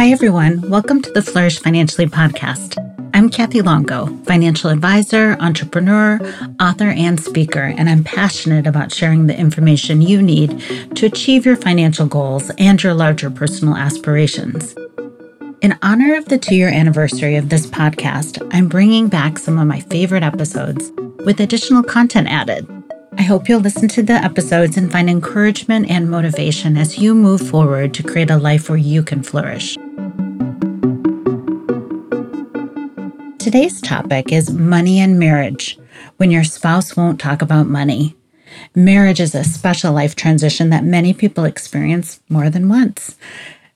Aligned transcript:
Hi, 0.00 0.08
everyone. 0.12 0.62
Welcome 0.70 1.02
to 1.02 1.12
the 1.12 1.20
Flourish 1.20 1.58
Financially 1.58 2.06
podcast. 2.06 2.78
I'm 3.12 3.28
Kathy 3.28 3.60
Longo, 3.60 4.06
financial 4.24 4.70
advisor, 4.70 5.36
entrepreneur, 5.40 6.18
author, 6.58 6.88
and 6.88 7.20
speaker, 7.20 7.74
and 7.76 7.86
I'm 7.86 8.02
passionate 8.02 8.66
about 8.66 8.94
sharing 8.94 9.26
the 9.26 9.38
information 9.38 10.00
you 10.00 10.22
need 10.22 10.58
to 10.94 11.04
achieve 11.04 11.44
your 11.44 11.56
financial 11.56 12.06
goals 12.06 12.50
and 12.56 12.82
your 12.82 12.94
larger 12.94 13.28
personal 13.28 13.76
aspirations. 13.76 14.74
In 15.60 15.78
honor 15.82 16.14
of 16.14 16.24
the 16.30 16.38
two 16.38 16.54
year 16.54 16.70
anniversary 16.70 17.36
of 17.36 17.50
this 17.50 17.66
podcast, 17.66 18.40
I'm 18.54 18.70
bringing 18.70 19.08
back 19.08 19.36
some 19.36 19.58
of 19.58 19.66
my 19.66 19.80
favorite 19.80 20.22
episodes 20.22 20.90
with 21.26 21.40
additional 21.40 21.82
content 21.82 22.26
added. 22.26 22.66
I 23.18 23.22
hope 23.22 23.50
you'll 23.50 23.60
listen 23.60 23.88
to 23.88 24.02
the 24.02 24.14
episodes 24.14 24.78
and 24.78 24.90
find 24.90 25.10
encouragement 25.10 25.90
and 25.90 26.10
motivation 26.10 26.78
as 26.78 26.96
you 26.96 27.14
move 27.14 27.42
forward 27.42 27.92
to 27.92 28.02
create 28.02 28.30
a 28.30 28.38
life 28.38 28.70
where 28.70 28.78
you 28.78 29.02
can 29.02 29.22
flourish. 29.22 29.76
Today's 33.40 33.80
topic 33.80 34.32
is 34.32 34.50
money 34.50 35.00
and 35.00 35.18
marriage 35.18 35.78
when 36.18 36.30
your 36.30 36.44
spouse 36.44 36.94
won't 36.94 37.18
talk 37.18 37.40
about 37.40 37.66
money. 37.66 38.14
Marriage 38.74 39.18
is 39.18 39.34
a 39.34 39.44
special 39.44 39.94
life 39.94 40.14
transition 40.14 40.68
that 40.68 40.84
many 40.84 41.14
people 41.14 41.44
experience 41.44 42.20
more 42.28 42.50
than 42.50 42.68
once. 42.68 43.16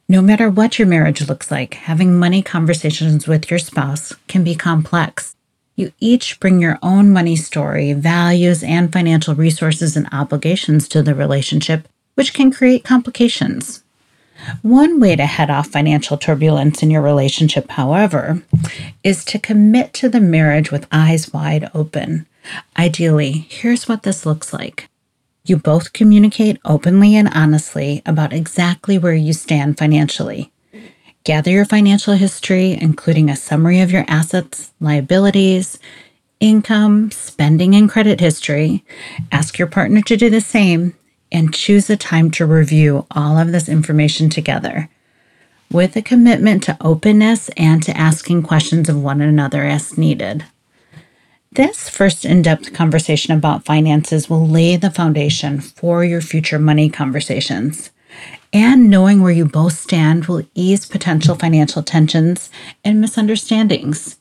No 0.07 0.21
matter 0.21 0.51
what 0.51 0.79
your 0.79 0.87
marriage 0.87 1.27
looks 1.27 1.51
like, 1.51 1.73
having 1.73 2.15
money 2.15 2.43
conversations 2.43 3.27
with 3.27 3.51
your 3.51 3.59
spouse 3.59 4.15
can 4.29 4.45
be 4.45 4.55
complex. 4.55 5.35
You 5.77 5.93
each 5.99 6.41
bring 6.41 6.61
your 6.61 6.79
own 6.83 7.11
money 7.11 7.35
story, 7.35 7.95
values, 7.95 8.63
and 8.63 8.93
financial 8.93 9.35
resources 9.35 9.97
and 9.97 10.07
obligations 10.13 10.89
to 10.89 11.03
the 11.03 11.15
relationship, 11.15 11.89
which 12.17 12.35
can 12.35 12.53
create 12.53 12.85
complications. 12.85 13.84
One 14.63 15.01
way 15.01 15.17
to 15.17 15.27
head 15.27 15.51
off 15.51 15.69
financial 15.69 16.17
turbulence 16.17 16.83
in 16.83 16.91
your 16.91 17.03
relationship, 17.03 17.71
however, 17.71 18.43
is 19.03 19.25
to 19.27 19.39
commit 19.39 19.93
to 19.95 20.09
the 20.09 20.21
marriage 20.21 20.71
with 20.71 20.87
eyes 20.91 21.33
wide 21.33 21.71
open. 21.75 22.27
Ideally, 22.79 23.47
here's 23.49 23.89
what 23.89 24.03
this 24.03 24.27
looks 24.27 24.53
like. 24.53 24.89
You 25.45 25.57
both 25.57 25.93
communicate 25.93 26.59
openly 26.65 27.17
and 27.17 27.29
honestly 27.29 28.03
about 28.07 28.33
exactly 28.33 28.97
where 28.97 29.15
you 29.15 29.33
stand 29.33 29.77
financially. 29.77 30.51
Gather 31.25 31.51
your 31.51 31.65
financial 31.65 32.15
history, 32.15 32.73
including 32.73 33.31
a 33.31 33.37
summary 33.37 33.81
of 33.81 33.91
your 33.91 34.05
assets, 34.09 34.73
liabilities, 34.81 35.79
income, 36.41 37.11
spending, 37.11 37.75
and 37.75 37.89
credit 37.89 38.21
history. 38.21 38.85
Ask 39.33 39.59
your 39.59 39.69
partner 39.69 40.03
to 40.03 40.17
do 40.17 40.29
the 40.29 40.41
same 40.41 40.95
and 41.35 41.53
choose 41.53 41.91
a 41.91 41.97
time 41.97 42.31
to 42.31 42.47
review 42.47 43.07
all 43.11 43.37
of 43.37 43.53
this 43.53 43.69
information 43.69 44.31
together 44.31 44.89
with 45.71 45.97
a 45.97 46.03
commitment 46.03 46.63
to 46.63 46.77
openness 46.81 47.51
and 47.57 47.83
to 47.83 47.97
asking 47.97 48.43
questions 48.43 48.89
of 48.89 49.03
one 49.03 49.21
another 49.21 49.65
as 49.65 49.99
needed. 49.99 50.45
This 51.51 51.89
first 51.89 52.25
in 52.25 52.43
depth 52.43 52.73
conversation 52.73 53.35
about 53.35 53.65
finances 53.65 54.31
will 54.31 54.47
lay 54.47 54.77
the 54.77 54.91
foundation 54.91 55.61
for 55.61 56.05
your 56.05 56.21
future 56.21 56.59
money 56.61 56.89
conversations 56.89 57.91
and 58.53 58.89
knowing 58.89 59.21
where 59.21 59.33
you 59.33 59.45
both 59.45 59.73
stand 59.73 60.27
will 60.27 60.47
ease 60.55 60.87
potential 60.87 61.35
financial 61.35 61.83
tensions 61.83 62.51
and 62.85 63.01
misunderstandings. 63.01 64.19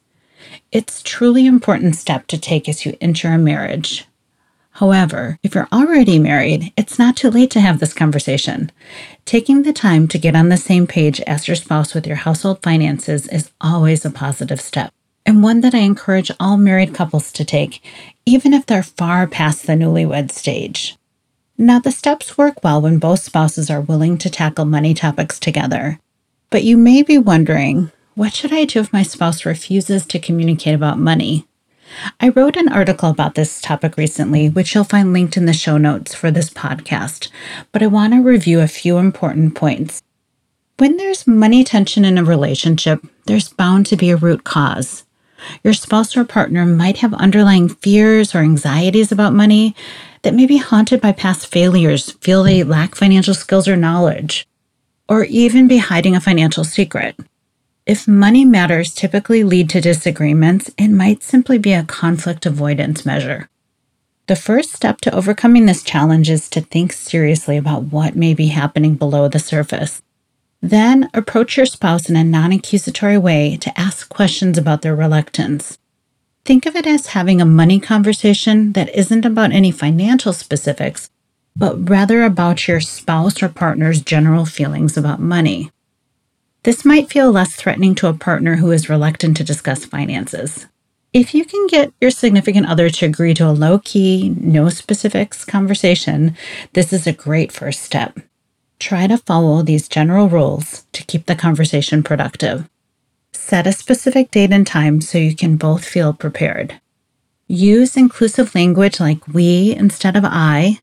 It's 0.71 1.03
truly 1.03 1.45
important 1.45 1.95
step 1.95 2.25
to 2.27 2.39
take 2.39 2.67
as 2.67 2.83
you 2.83 2.97
enter 2.99 3.27
a 3.27 3.37
marriage. 3.37 4.07
However, 4.77 5.37
if 5.43 5.53
you're 5.53 5.67
already 5.71 6.17
married, 6.17 6.73
it's 6.75 6.97
not 6.97 7.15
too 7.15 7.29
late 7.29 7.51
to 7.51 7.61
have 7.61 7.79
this 7.79 7.93
conversation. 7.93 8.71
Taking 9.23 9.61
the 9.61 9.73
time 9.73 10.07
to 10.07 10.17
get 10.17 10.35
on 10.35 10.49
the 10.49 10.57
same 10.57 10.87
page 10.87 11.21
as 11.21 11.47
your 11.47 11.55
spouse 11.55 11.93
with 11.93 12.07
your 12.07 12.15
household 12.15 12.63
finances 12.63 13.27
is 13.27 13.51
always 13.61 14.03
a 14.03 14.09
positive 14.09 14.59
step, 14.59 14.91
and 15.27 15.43
one 15.43 15.61
that 15.61 15.75
I 15.75 15.79
encourage 15.79 16.31
all 16.39 16.57
married 16.57 16.95
couples 16.95 17.31
to 17.33 17.45
take, 17.45 17.83
even 18.25 18.51
if 18.51 18.65
they're 18.65 18.81
far 18.81 19.27
past 19.27 19.67
the 19.67 19.73
newlywed 19.73 20.31
stage. 20.31 20.97
Now, 21.55 21.77
the 21.77 21.91
steps 21.91 22.35
work 22.35 22.63
well 22.63 22.81
when 22.81 22.97
both 22.97 23.21
spouses 23.21 23.69
are 23.69 23.79
willing 23.79 24.17
to 24.17 24.29
tackle 24.29 24.65
money 24.65 24.95
topics 24.95 25.39
together. 25.39 25.99
But 26.49 26.63
you 26.63 26.77
may 26.77 27.03
be 27.03 27.19
wondering 27.19 27.91
what 28.15 28.33
should 28.33 28.51
I 28.51 28.65
do 28.65 28.79
if 28.79 28.93
my 28.93 29.03
spouse 29.03 29.45
refuses 29.45 30.05
to 30.07 30.19
communicate 30.19 30.75
about 30.75 30.99
money? 30.99 31.47
I 32.19 32.29
wrote 32.29 32.57
an 32.57 32.71
article 32.71 33.09
about 33.09 33.35
this 33.35 33.61
topic 33.61 33.97
recently, 33.97 34.49
which 34.49 34.73
you'll 34.73 34.83
find 34.83 35.13
linked 35.13 35.37
in 35.37 35.45
the 35.45 35.53
show 35.53 35.77
notes 35.77 36.13
for 36.15 36.31
this 36.31 36.49
podcast, 36.49 37.29
but 37.71 37.83
I 37.83 37.87
want 37.87 38.13
to 38.13 38.21
review 38.21 38.59
a 38.61 38.67
few 38.67 38.97
important 38.97 39.55
points. 39.55 40.01
When 40.77 40.97
there's 40.97 41.27
money 41.27 41.63
tension 41.63 42.03
in 42.03 42.17
a 42.17 42.23
relationship, 42.23 43.05
there's 43.25 43.49
bound 43.49 43.85
to 43.87 43.95
be 43.95 44.09
a 44.09 44.15
root 44.15 44.43
cause. 44.43 45.03
Your 45.63 45.73
spouse 45.73 46.15
or 46.17 46.25
partner 46.25 46.65
might 46.65 46.97
have 46.97 47.13
underlying 47.13 47.69
fears 47.69 48.33
or 48.33 48.39
anxieties 48.39 49.11
about 49.11 49.33
money 49.33 49.75
that 50.23 50.33
may 50.33 50.45
be 50.45 50.57
haunted 50.57 51.01
by 51.01 51.11
past 51.11 51.47
failures, 51.47 52.13
feel 52.21 52.43
they 52.43 52.63
lack 52.63 52.95
financial 52.95 53.33
skills 53.33 53.67
or 53.67 53.75
knowledge, 53.75 54.47
or 55.07 55.25
even 55.25 55.67
be 55.67 55.77
hiding 55.77 56.15
a 56.15 56.21
financial 56.21 56.63
secret. 56.63 57.15
If 57.85 58.07
money 58.07 58.45
matters 58.45 58.93
typically 58.93 59.43
lead 59.43 59.69
to 59.71 59.81
disagreements, 59.81 60.71
it 60.77 60.87
might 60.87 61.21
simply 61.21 61.57
be 61.57 61.73
a 61.73 61.83
conflict 61.83 62.45
avoidance 62.45 63.05
measure. 63.05 63.49
The 64.27 64.37
first 64.37 64.71
step 64.71 65.01
to 65.01 65.13
overcoming 65.13 65.65
this 65.65 65.83
challenge 65.83 66.29
is 66.29 66.47
to 66.51 66.61
think 66.61 66.93
seriously 66.93 67.57
about 67.57 67.91
what 67.91 68.15
may 68.15 68.33
be 68.33 68.47
happening 68.47 68.95
below 68.95 69.27
the 69.27 69.37
surface. 69.37 70.01
Then 70.61 71.09
approach 71.13 71.57
your 71.57 71.65
spouse 71.65 72.09
in 72.09 72.15
a 72.15 72.23
non 72.23 72.53
accusatory 72.53 73.17
way 73.17 73.57
to 73.57 73.77
ask 73.77 74.07
questions 74.07 74.57
about 74.57 74.81
their 74.81 74.95
reluctance. 74.95 75.77
Think 76.45 76.65
of 76.65 76.77
it 76.77 76.87
as 76.87 77.07
having 77.07 77.41
a 77.41 77.45
money 77.45 77.81
conversation 77.81 78.71
that 78.73 78.95
isn't 78.95 79.25
about 79.25 79.51
any 79.51 79.71
financial 79.71 80.31
specifics, 80.31 81.09
but 81.53 81.89
rather 81.89 82.23
about 82.23 82.65
your 82.65 82.79
spouse 82.79 83.43
or 83.43 83.49
partner's 83.49 84.01
general 84.01 84.45
feelings 84.45 84.95
about 84.95 85.19
money. 85.19 85.69
This 86.63 86.85
might 86.85 87.09
feel 87.09 87.29
less 87.29 87.55
threatening 87.55 87.93
to 87.95 88.07
a 88.07 88.13
partner 88.13 88.55
who 88.55 88.71
is 88.71 88.87
reluctant 88.87 89.35
to 89.37 89.43
discuss 89.43 89.83
finances. 89.83 90.65
If 91.11 91.35
you 91.35 91.43
can 91.43 91.67
get 91.67 91.93
your 91.99 92.09
significant 92.09 92.67
other 92.67 92.89
to 92.89 93.05
agree 93.05 93.33
to 93.33 93.49
a 93.49 93.51
low 93.51 93.79
key, 93.79 94.33
no 94.39 94.69
specifics 94.69 95.43
conversation, 95.43 96.37
this 96.71 96.93
is 96.93 97.05
a 97.05 97.11
great 97.11 97.51
first 97.51 97.81
step. 97.81 98.17
Try 98.79 99.07
to 99.07 99.17
follow 99.17 99.61
these 99.61 99.89
general 99.89 100.29
rules 100.29 100.85
to 100.93 101.03
keep 101.03 101.25
the 101.25 101.35
conversation 101.35 102.01
productive. 102.01 102.69
Set 103.33 103.67
a 103.67 103.73
specific 103.73 104.31
date 104.31 104.53
and 104.53 104.65
time 104.65 105.01
so 105.01 105.17
you 105.17 105.35
can 105.35 105.57
both 105.57 105.83
feel 105.83 106.13
prepared. 106.13 106.79
Use 107.45 107.97
inclusive 107.97 108.55
language 108.55 109.01
like 109.01 109.27
we 109.27 109.75
instead 109.75 110.15
of 110.15 110.23
I. 110.25 110.79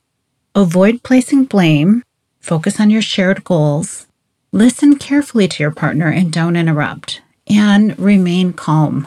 Avoid 0.55 1.03
placing 1.03 1.47
blame. 1.47 2.05
Focus 2.39 2.79
on 2.79 2.91
your 2.91 3.03
shared 3.03 3.45
goals. 3.45 4.07
Listen 4.53 4.99
carefully 4.99 5.47
to 5.47 5.63
your 5.63 5.71
partner 5.71 6.09
and 6.11 6.33
don't 6.33 6.57
interrupt. 6.57 7.23
And 7.49 7.97
remain 7.97 8.53
calm. 8.53 9.07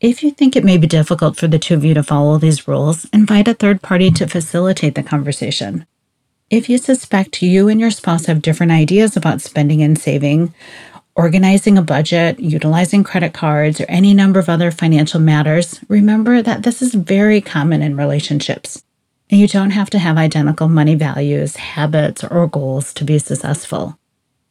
If 0.00 0.22
you 0.22 0.30
think 0.30 0.56
it 0.56 0.64
may 0.64 0.78
be 0.78 0.86
difficult 0.86 1.36
for 1.36 1.46
the 1.46 1.58
two 1.58 1.74
of 1.74 1.84
you 1.84 1.92
to 1.92 2.02
follow 2.02 2.38
these 2.38 2.66
rules, 2.66 3.04
invite 3.12 3.48
a 3.48 3.54
third 3.54 3.82
party 3.82 4.10
to 4.12 4.26
facilitate 4.26 4.94
the 4.94 5.02
conversation. 5.02 5.84
If 6.48 6.70
you 6.70 6.78
suspect 6.78 7.42
you 7.42 7.68
and 7.68 7.78
your 7.78 7.90
spouse 7.90 8.24
have 8.26 8.40
different 8.40 8.72
ideas 8.72 9.14
about 9.14 9.42
spending 9.42 9.82
and 9.82 9.98
saving, 9.98 10.54
organizing 11.14 11.76
a 11.76 11.82
budget, 11.82 12.40
utilizing 12.40 13.04
credit 13.04 13.34
cards, 13.34 13.78
or 13.78 13.86
any 13.90 14.14
number 14.14 14.40
of 14.40 14.48
other 14.48 14.70
financial 14.70 15.20
matters, 15.20 15.80
remember 15.88 16.40
that 16.40 16.62
this 16.62 16.80
is 16.80 16.94
very 16.94 17.42
common 17.42 17.82
in 17.82 17.94
relationships. 17.94 18.82
And 19.28 19.38
you 19.38 19.48
don't 19.48 19.70
have 19.70 19.90
to 19.90 19.98
have 19.98 20.16
identical 20.16 20.68
money 20.68 20.94
values, 20.94 21.56
habits, 21.56 22.24
or 22.24 22.46
goals 22.46 22.94
to 22.94 23.04
be 23.04 23.18
successful. 23.18 23.98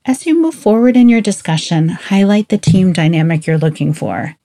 As 0.06 0.26
you 0.26 0.42
move 0.42 0.56
forward 0.56 0.98
in 0.98 1.10
your 1.10 1.22
discussion, 1.22 1.90
highlight 1.90 2.50
the 2.50 2.58
team 2.58 2.94
dynamic 2.94 3.46
you're 3.46 3.58
looking 3.58 3.94
for. 3.94 4.36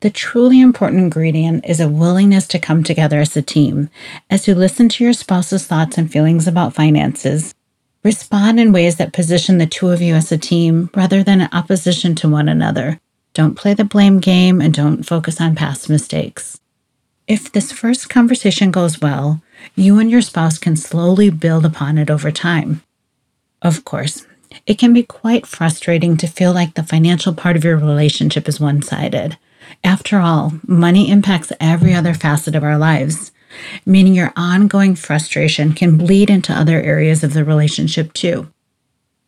The 0.00 0.10
truly 0.10 0.60
important 0.60 1.00
ingredient 1.02 1.64
is 1.66 1.80
a 1.80 1.88
willingness 1.88 2.46
to 2.48 2.58
come 2.58 2.82
together 2.82 3.20
as 3.20 3.36
a 3.36 3.42
team 3.42 3.90
as 4.30 4.46
you 4.46 4.54
listen 4.54 4.88
to 4.90 5.04
your 5.04 5.12
spouse's 5.12 5.66
thoughts 5.66 5.98
and 5.98 6.10
feelings 6.10 6.46
about 6.46 6.74
finances 6.74 7.54
Respond 8.04 8.60
in 8.60 8.72
ways 8.72 8.96
that 8.96 9.12
position 9.12 9.58
the 9.58 9.66
two 9.66 9.88
of 9.88 10.00
you 10.00 10.14
as 10.14 10.30
a 10.30 10.38
team 10.38 10.88
rather 10.94 11.22
than 11.24 11.40
in 11.40 11.48
opposition 11.52 12.14
to 12.14 12.28
one 12.28 12.48
another. 12.48 13.00
Don't 13.34 13.56
play 13.56 13.74
the 13.74 13.84
blame 13.84 14.20
game 14.20 14.60
and 14.60 14.72
don't 14.72 15.02
focus 15.02 15.40
on 15.40 15.56
past 15.56 15.90
mistakes. 15.90 16.60
If 17.26 17.50
this 17.50 17.72
first 17.72 18.08
conversation 18.08 18.70
goes 18.70 19.00
well, 19.00 19.42
you 19.74 19.98
and 19.98 20.10
your 20.10 20.22
spouse 20.22 20.58
can 20.58 20.76
slowly 20.76 21.28
build 21.28 21.66
upon 21.66 21.98
it 21.98 22.08
over 22.08 22.30
time. 22.30 22.82
Of 23.60 23.84
course, 23.84 24.24
it 24.68 24.78
can 24.78 24.92
be 24.92 25.02
quite 25.02 25.46
frustrating 25.46 26.18
to 26.18 26.26
feel 26.26 26.52
like 26.52 26.74
the 26.74 26.82
financial 26.82 27.32
part 27.32 27.56
of 27.56 27.64
your 27.64 27.78
relationship 27.78 28.46
is 28.46 28.60
one 28.60 28.82
sided. 28.82 29.38
After 29.82 30.18
all, 30.18 30.52
money 30.66 31.10
impacts 31.10 31.50
every 31.58 31.94
other 31.94 32.12
facet 32.12 32.54
of 32.54 32.62
our 32.62 32.76
lives, 32.76 33.32
meaning 33.86 34.14
your 34.14 34.30
ongoing 34.36 34.94
frustration 34.94 35.72
can 35.72 35.96
bleed 35.96 36.28
into 36.28 36.52
other 36.52 36.82
areas 36.82 37.24
of 37.24 37.32
the 37.32 37.46
relationship 37.46 38.12
too. 38.12 38.52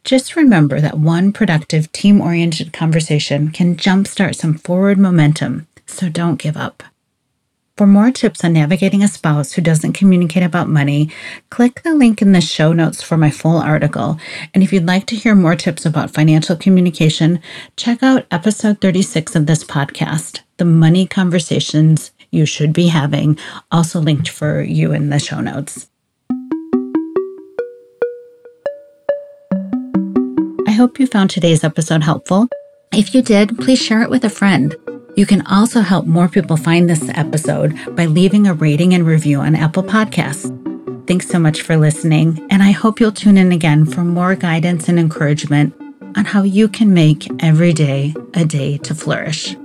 Just 0.04 0.36
remember 0.36 0.78
that 0.78 0.98
one 0.98 1.32
productive, 1.32 1.90
team 1.90 2.20
oriented 2.20 2.74
conversation 2.74 3.50
can 3.50 3.76
jumpstart 3.76 4.34
some 4.34 4.58
forward 4.58 4.98
momentum, 4.98 5.66
so 5.86 6.10
don't 6.10 6.38
give 6.38 6.56
up. 6.58 6.82
For 7.76 7.86
more 7.86 8.10
tips 8.10 8.44
on 8.44 8.52
navigating 8.52 9.02
a 9.02 9.08
spouse 9.08 9.52
who 9.52 9.62
doesn't 9.62 9.94
communicate 9.94 10.42
about 10.42 10.68
money, 10.68 11.10
click 11.48 11.82
the 11.82 11.94
link 11.94 12.20
in 12.20 12.32
the 12.32 12.40
show 12.42 12.74
notes 12.74 13.02
for 13.02 13.16
my 13.16 13.30
full 13.30 13.56
article. 13.56 14.18
And 14.52 14.62
if 14.62 14.70
you'd 14.70 14.86
like 14.86 15.06
to 15.06 15.16
hear 15.16 15.34
more 15.34 15.56
tips 15.56 15.86
about 15.86 16.10
financial 16.10 16.56
communication, 16.56 17.40
check 17.76 18.02
out 18.02 18.26
episode 18.30 18.82
36 18.82 19.34
of 19.34 19.46
this 19.46 19.64
podcast, 19.64 20.40
The 20.58 20.66
Money 20.66 21.06
Conversations 21.06 22.12
You 22.30 22.44
Should 22.44 22.74
Be 22.74 22.88
Having, 22.88 23.38
also 23.70 23.98
linked 23.98 24.28
for 24.28 24.60
you 24.60 24.92
in 24.92 25.08
the 25.08 25.18
show 25.18 25.40
notes. 25.40 25.88
I 30.66 30.72
hope 30.72 31.00
you 31.00 31.06
found 31.06 31.30
today's 31.30 31.64
episode 31.64 32.02
helpful. 32.02 32.46
If 32.92 33.14
you 33.14 33.22
did, 33.22 33.56
please 33.58 33.80
share 33.80 34.02
it 34.02 34.10
with 34.10 34.24
a 34.24 34.30
friend. 34.30 34.76
You 35.16 35.26
can 35.26 35.46
also 35.46 35.80
help 35.80 36.06
more 36.06 36.28
people 36.28 36.56
find 36.56 36.88
this 36.88 37.08
episode 37.10 37.78
by 37.96 38.06
leaving 38.06 38.46
a 38.46 38.54
rating 38.54 38.94
and 38.94 39.06
review 39.06 39.40
on 39.40 39.54
Apple 39.54 39.82
Podcasts. 39.82 40.56
Thanks 41.06 41.28
so 41.28 41.38
much 41.38 41.62
for 41.62 41.76
listening, 41.76 42.46
and 42.50 42.62
I 42.62 42.70
hope 42.70 43.00
you'll 43.00 43.12
tune 43.12 43.36
in 43.36 43.52
again 43.52 43.84
for 43.84 44.04
more 44.04 44.34
guidance 44.36 44.88
and 44.88 44.98
encouragement 44.98 45.74
on 46.16 46.24
how 46.24 46.42
you 46.42 46.68
can 46.68 46.94
make 46.94 47.28
every 47.42 47.72
day 47.72 48.14
a 48.34 48.44
day 48.44 48.78
to 48.78 48.94
flourish. 48.94 49.56